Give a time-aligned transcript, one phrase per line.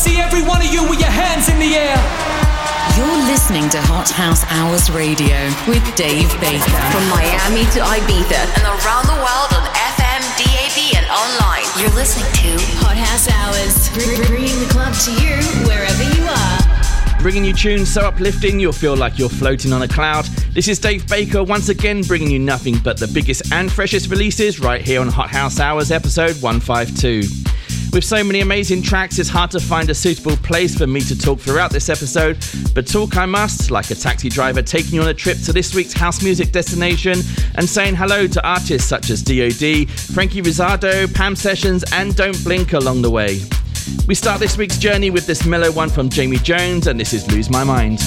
[0.00, 2.00] see every one of you with your hands in the air.
[2.96, 5.36] You're listening to Hot House Hours Radio
[5.68, 6.80] with Dave Baker.
[6.88, 9.60] From Miami to Ibiza and around the world on
[9.92, 11.68] FM, DAB, and online.
[11.76, 13.92] You're listening to Hot House Hours,
[14.24, 15.36] bringing the club to you
[15.68, 17.20] wherever you are.
[17.20, 20.24] Bringing you tunes so uplifting you'll feel like you're floating on a cloud.
[20.54, 24.60] This is Dave Baker once again bringing you nothing but the biggest and freshest releases
[24.60, 27.59] right here on Hot House Hours episode 152.
[27.92, 31.18] With so many amazing tracks, it's hard to find a suitable place for me to
[31.18, 32.38] talk throughout this episode,
[32.72, 35.74] but talk I must, like a taxi driver taking you on a trip to this
[35.74, 37.18] week's house music destination
[37.56, 42.74] and saying hello to artists such as DoD, Frankie Rizzardo, Pam Sessions, and Don't Blink
[42.74, 43.40] along the way.
[44.06, 47.28] We start this week's journey with this mellow one from Jamie Jones, and this is
[47.32, 48.00] Lose My Mind.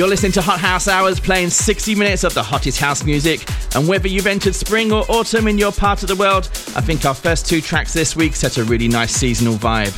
[0.00, 3.46] You're listening to Hot House Hours, playing 60 minutes of the hottest house music.
[3.74, 7.04] And whether you've entered spring or autumn in your part of the world, I think
[7.04, 9.92] our first two tracks this week set a really nice seasonal vibe.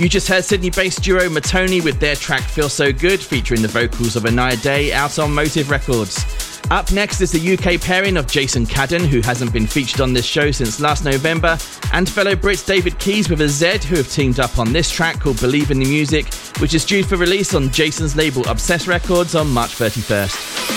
[0.00, 3.68] You just heard Sydney based duo Matoni with their track Feel So Good, featuring the
[3.68, 6.45] vocals of Anaya Day out on Motive Records.
[6.70, 10.24] Up next is the UK pairing of Jason Cadden, who hasn't been featured on this
[10.24, 11.56] show since last November,
[11.92, 15.20] and fellow Brits David Keys with a Z, who have teamed up on this track
[15.20, 19.36] called Believe in the Music, which is due for release on Jason's label Obsess Records
[19.36, 20.75] on March 31st.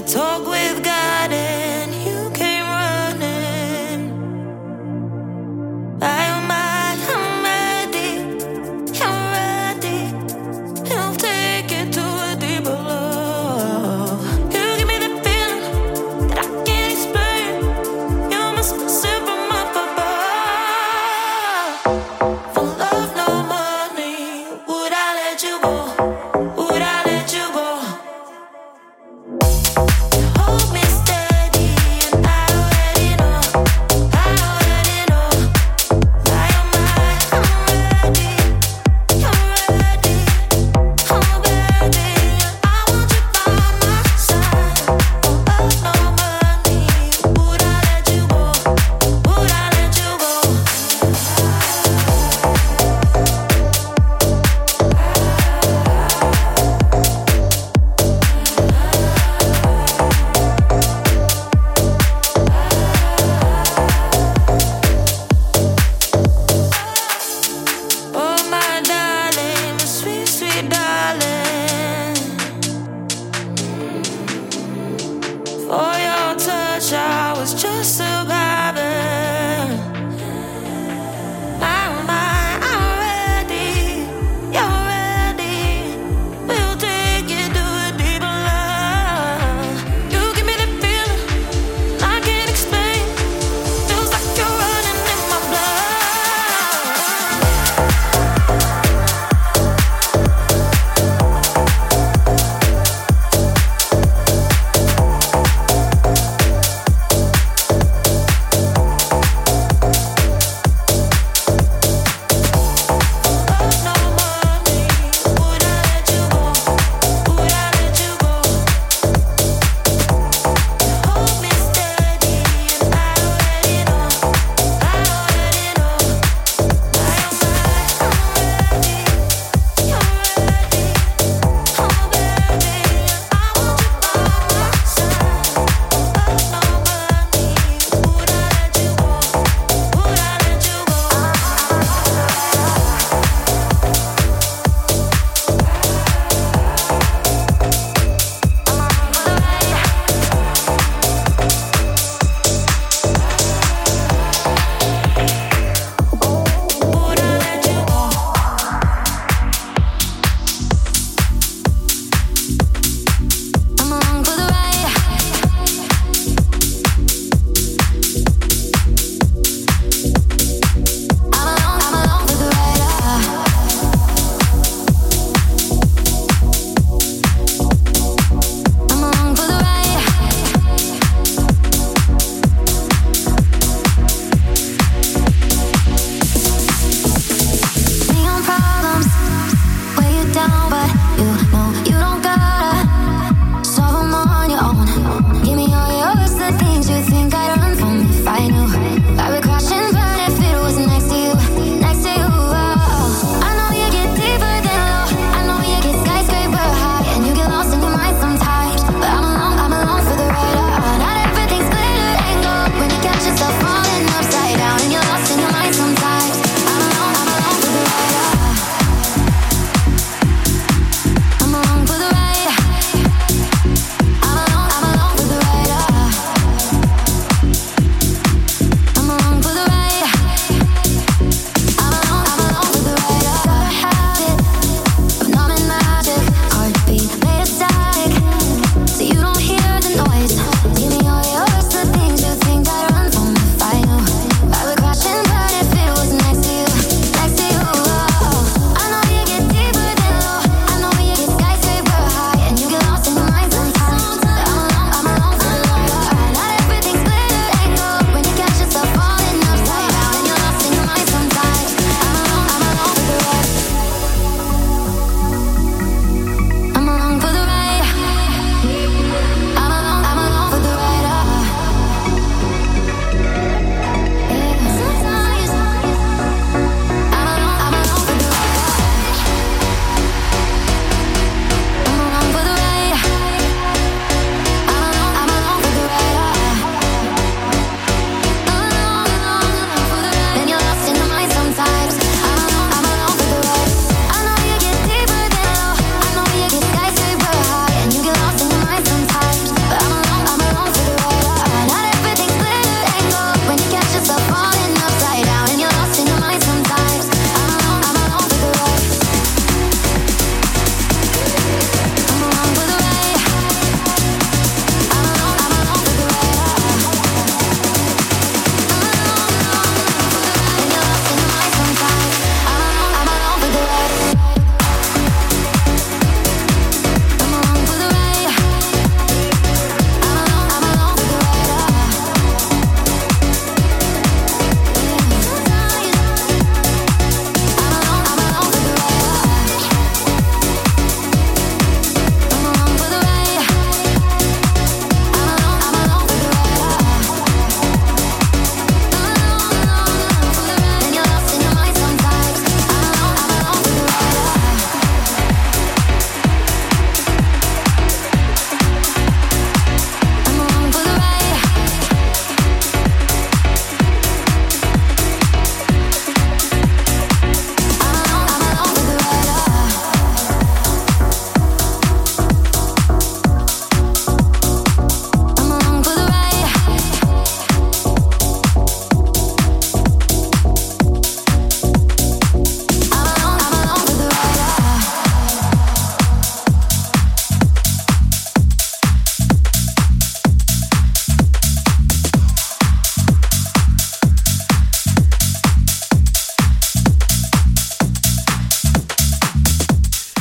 [0.00, 0.37] to talk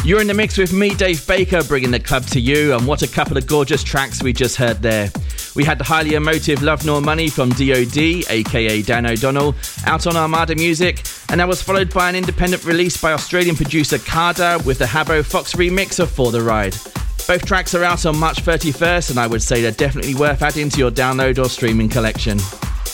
[0.08, 3.02] You're in the mix with me, Dave Baker, bringing the club to you, and what
[3.02, 5.12] a couple of gorgeous tracks we just heard there.
[5.54, 7.98] We had the highly emotive Love Nor Money from DOD,
[8.30, 9.54] aka Dan O'Donnell,
[9.86, 13.98] out on Armada Music, and that was followed by an independent release by Australian producer
[13.98, 16.78] Kada with the Habbo Fox remix of For the Ride.
[17.28, 20.70] Both tracks are out on March 31st, and I would say they're definitely worth adding
[20.70, 22.40] to your download or streaming collection.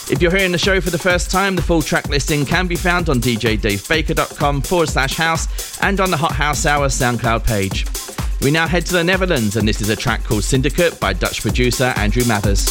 [0.09, 2.75] If you're hearing the show for the first time, the full track listing can be
[2.75, 7.85] found on djdavebaker.com forward slash house and on the Hot House Hour SoundCloud page.
[8.41, 11.41] We now head to the Netherlands, and this is a track called Syndicate by Dutch
[11.41, 12.67] producer Andrew Mathers.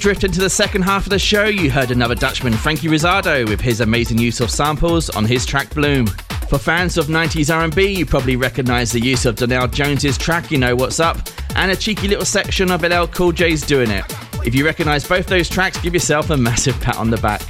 [0.00, 3.60] Drift into the second half of the show, you heard another Dutchman, Franky Rizardo, with
[3.60, 6.06] his amazing use of samples on his track Bloom.
[6.48, 10.56] For fans of 90s R&B, you probably recognise the use of Donell Jones's track You
[10.56, 11.18] Know What's Up,
[11.54, 14.04] and a cheeky little section of LL Cool J's Doing It.
[14.42, 17.42] If you recognise both those tracks, give yourself a massive pat on the back.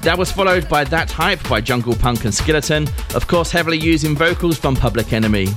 [0.00, 4.16] That was followed by That Hype by Jungle Punk and Skeleton, of course heavily using
[4.16, 5.48] vocals from Public Enemy.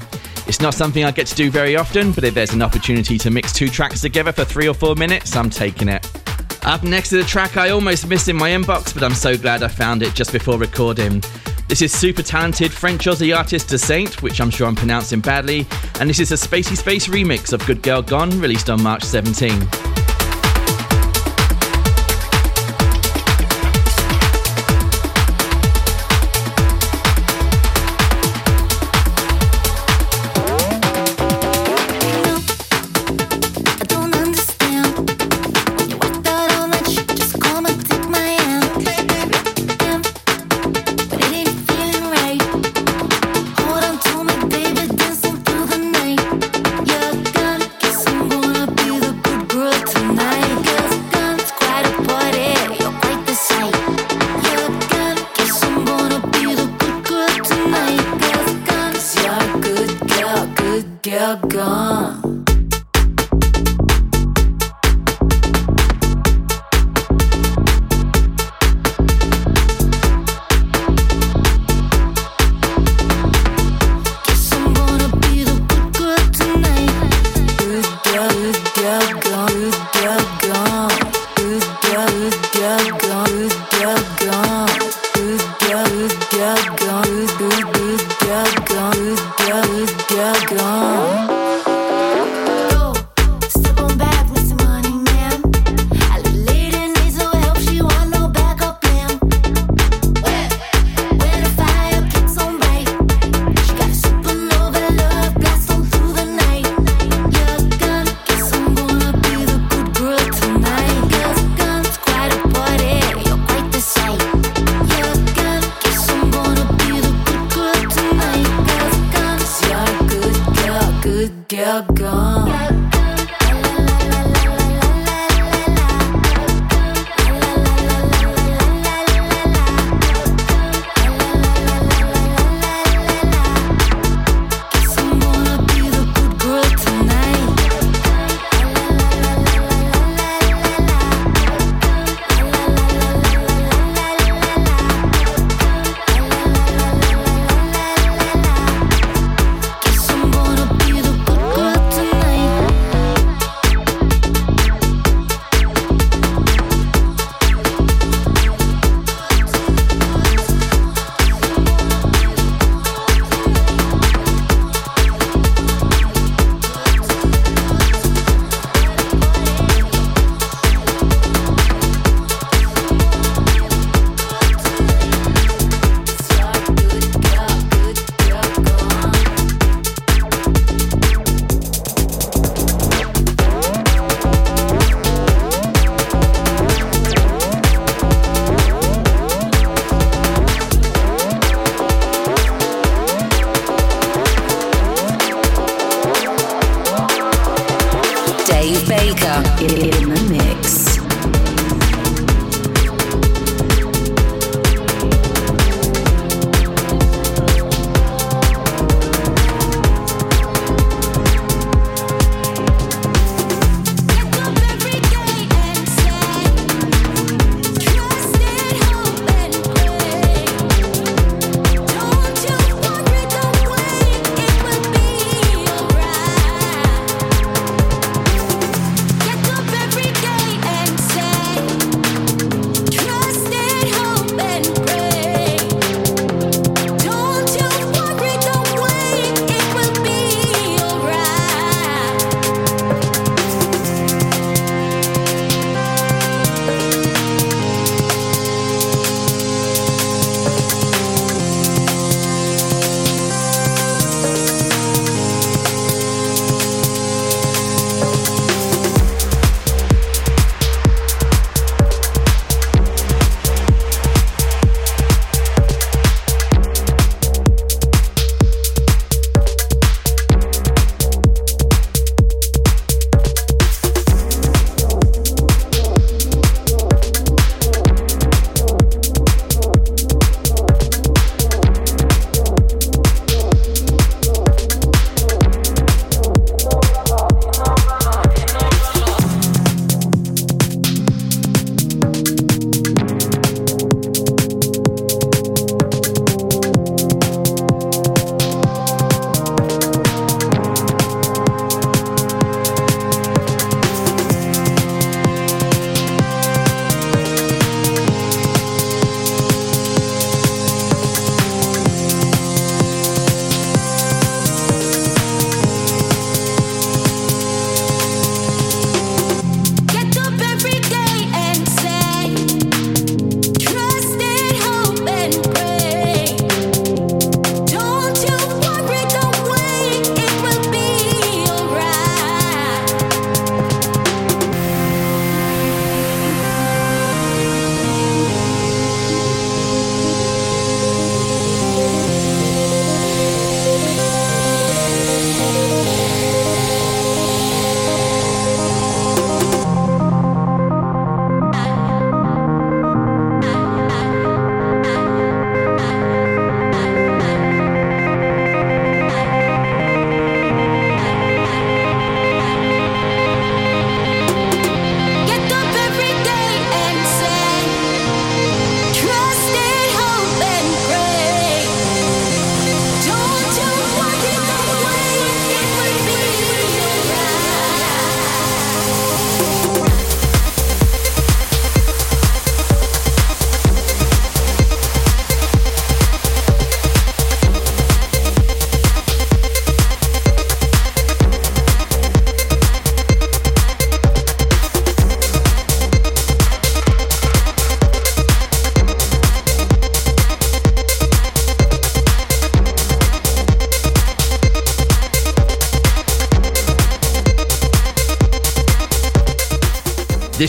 [0.48, 3.32] It's not something I get to do very often, but if there's an opportunity to
[3.32, 6.25] mix two tracks together for three or four minutes, I'm taking it.
[6.66, 9.62] Up next is a track I almost missed in my inbox, but I'm so glad
[9.62, 11.22] I found it just before recording.
[11.68, 15.68] This is super talented French Aussie artist De Saint, which I'm sure I'm pronouncing badly,
[16.00, 19.95] and this is a Spacey Space remix of Good Girl Gone, released on March 17.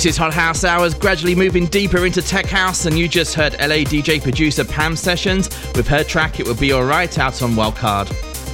[0.06, 3.82] Is Hot House Hours, gradually moving deeper into tech house, and you just heard LA
[3.82, 8.12] DJ producer Pam Sessions with her track It Would Be Alright out on Wildcard.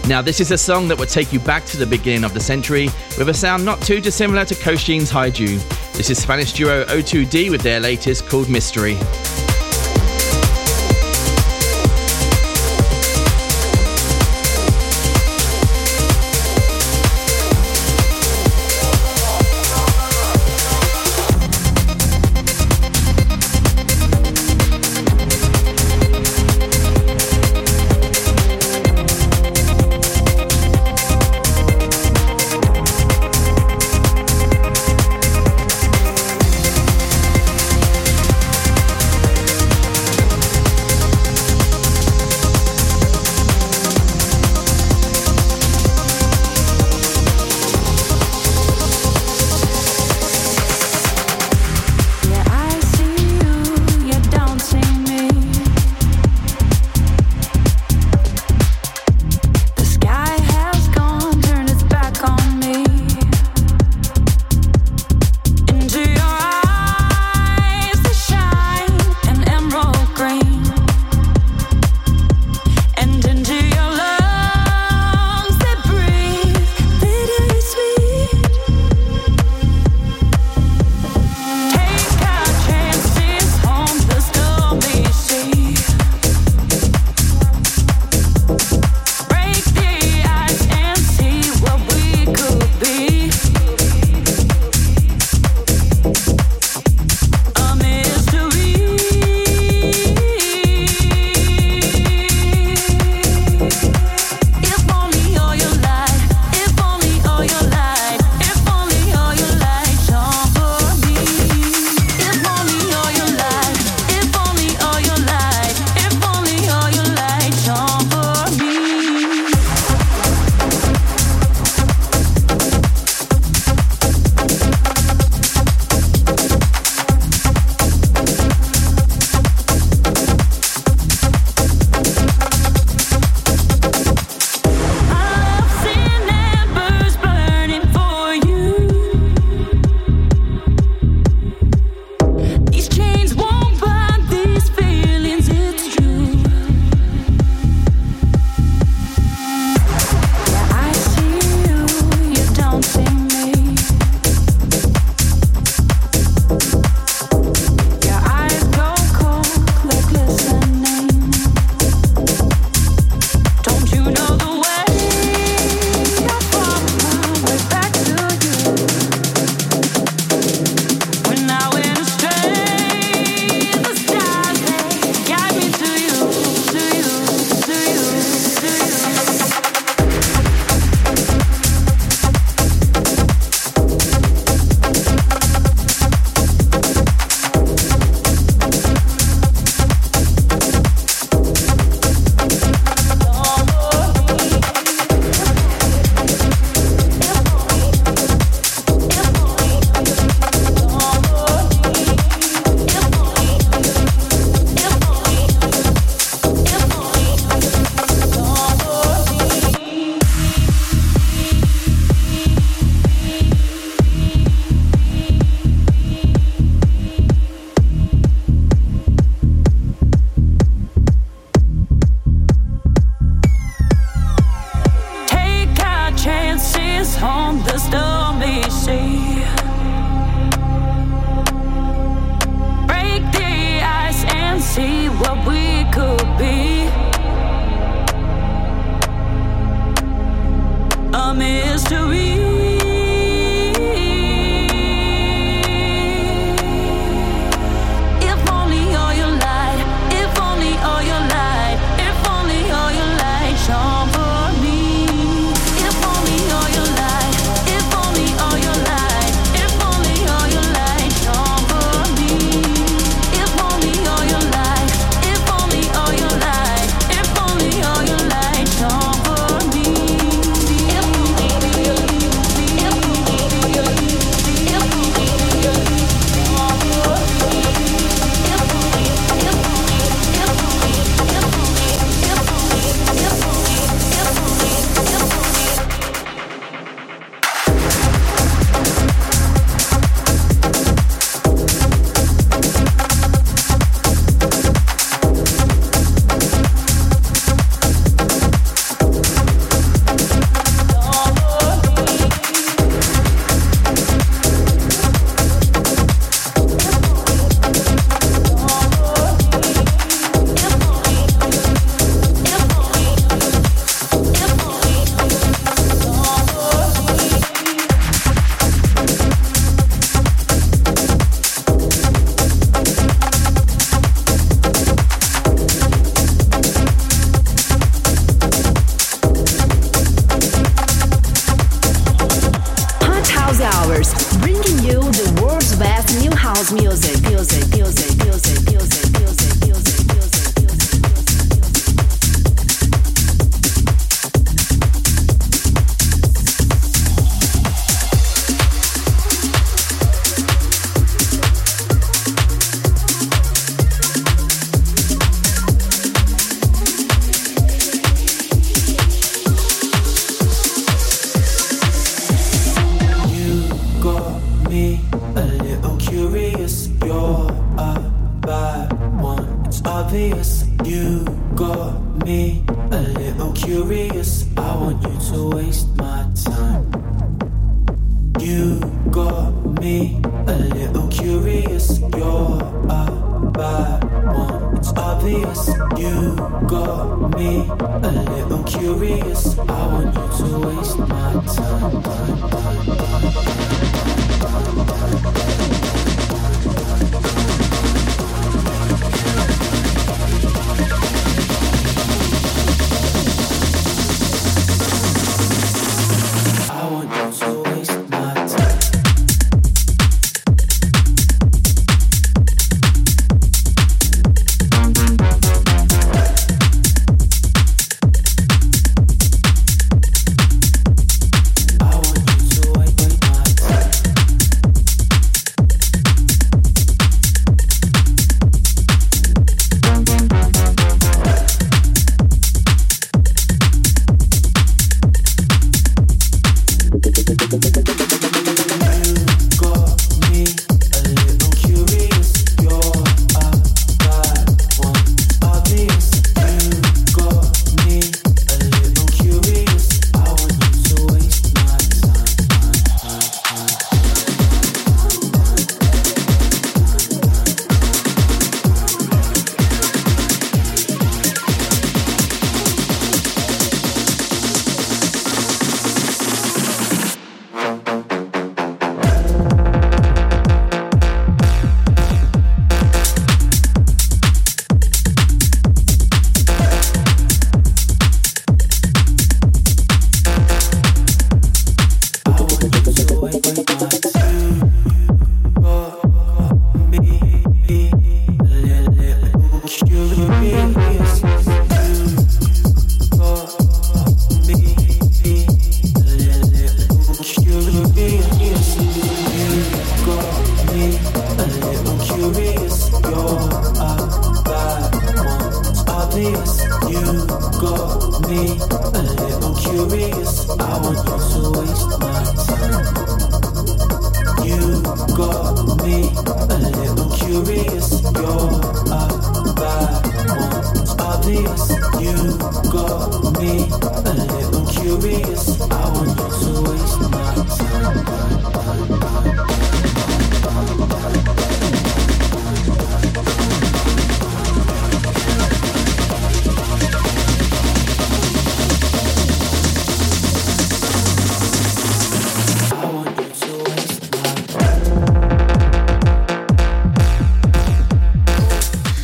[0.09, 2.41] Now, this is a song that would take you back to the beginning of the
[2.41, 2.87] century
[3.19, 5.93] with a sound not too dissimilar to Kosheen's Haiju.
[5.93, 8.97] This is Spanish duo O2D with their latest called Mystery.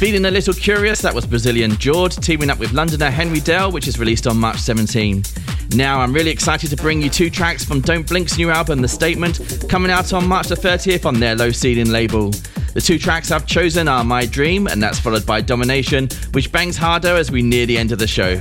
[0.08, 3.86] Feeling a little curious, that was Brazilian Jord teaming up with Londoner Henry Dell, which
[3.86, 5.22] is released on March 17.
[5.74, 8.88] Now, I'm really excited to bring you two tracks from Don't Blink's new album, The
[8.88, 12.30] Statement, coming out on March the 30th on their low ceiling label.
[12.72, 16.78] The two tracks I've chosen are My Dream, and that's followed by Domination, which bangs
[16.78, 18.40] harder as we near the end of the show.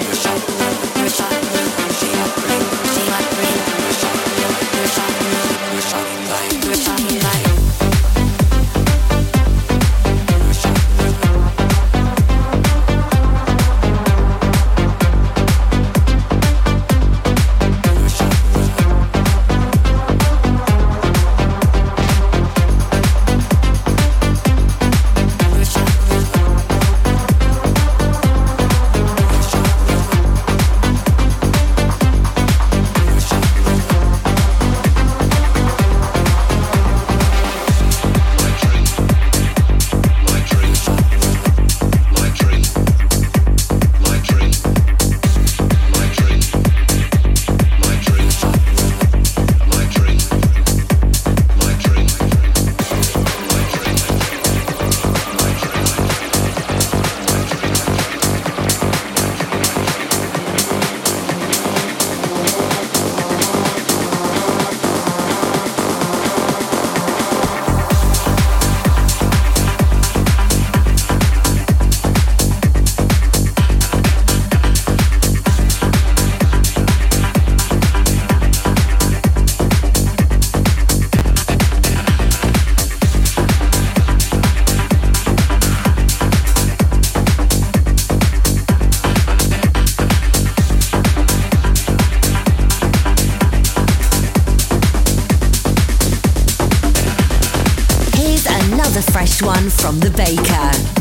[99.43, 101.00] one from the baker.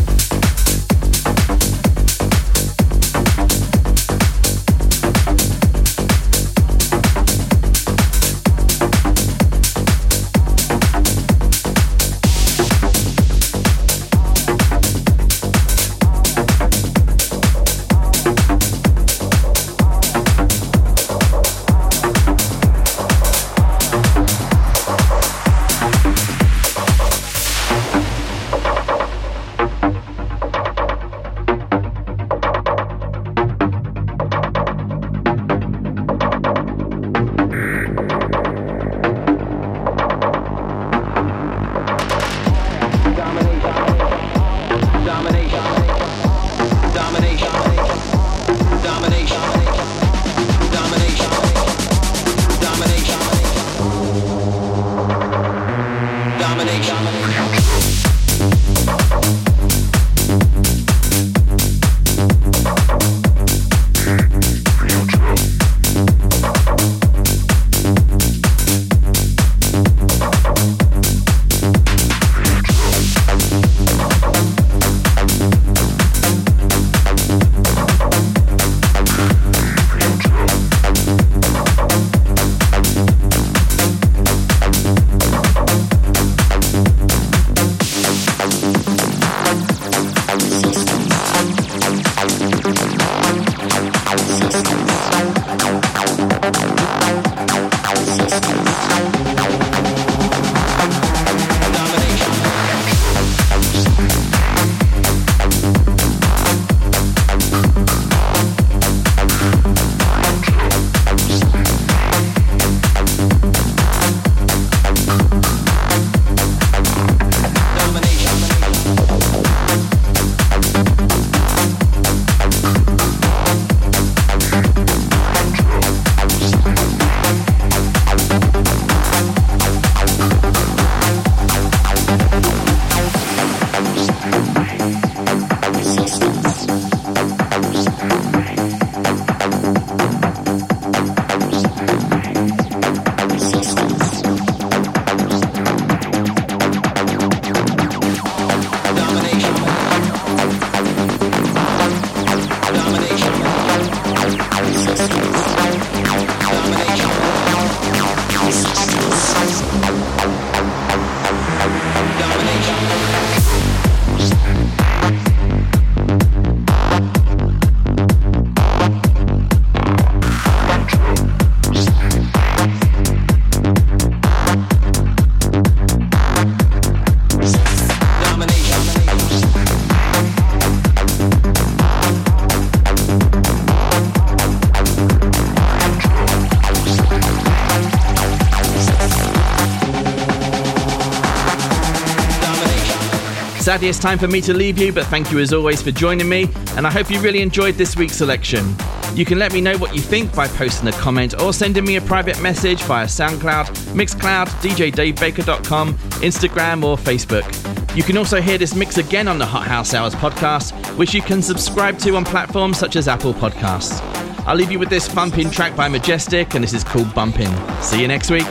[193.70, 196.28] Sadly, it's time for me to leave you, but thank you as always for joining
[196.28, 198.74] me, and I hope you really enjoyed this week's selection.
[199.14, 201.94] You can let me know what you think by posting a comment or sending me
[201.94, 207.96] a private message via SoundCloud, Mixcloud, DJDaveBaker.com, Instagram, or Facebook.
[207.96, 211.22] You can also hear this mix again on the Hot House Hours podcast, which you
[211.22, 214.00] can subscribe to on platforms such as Apple Podcasts.
[214.48, 217.54] I'll leave you with this bumping track by Majestic, and this is called Bumping.
[217.80, 218.48] See you next week.